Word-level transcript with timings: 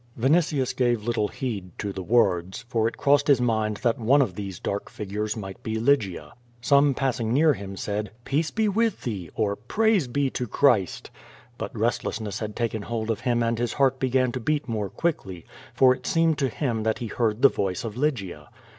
Yinitius 0.19 0.75
gave 0.75 1.03
little 1.03 1.27
heed 1.27 1.77
to 1.77 1.93
the 1.93 2.01
words, 2.01 2.65
for 2.67 2.87
it 2.87 2.97
crossed 2.97 3.27
Ms 3.29 3.39
mind 3.39 3.77
that 3.83 3.99
one 3.99 4.19
of 4.23 4.33
those 4.33 4.57
dark 4.59 4.89
figures 4.89 5.37
might 5.37 5.61
be 5.61 5.75
Lygia. 5.77 6.33
Some 6.59 6.95
passing 6.95 7.31
near 7.31 7.53
him 7.53 7.77
said: 7.77 8.09
"Peace 8.25 8.49
be 8.49 8.67
with 8.67 9.01
thee! 9.03 9.29
or 9.35 9.59
'Traise 9.67 10.07
be 10.11 10.31
to 10.31 10.47
Christ!" 10.47 11.11
But 11.59 11.77
restlessness 11.77 12.39
had 12.39 12.55
taken 12.55 12.81
hold 12.81 13.11
of 13.11 13.19
him 13.19 13.43
and 13.43 13.59
his 13.59 13.73
heart 13.73 13.99
began 13.99 14.31
to 14.31 14.39
beat 14.39 14.67
more 14.67 14.89
quickly, 14.89 15.45
for 15.75 15.93
it 15.93 16.07
seemed 16.07 16.39
to 16.39 16.49
him 16.49 16.81
that 16.81 16.97
he 16.97 17.05
hoard 17.05 17.43
the 17.43 17.49
voice 17.49 17.83
of 17.83 17.95
Lygia. 17.95 18.47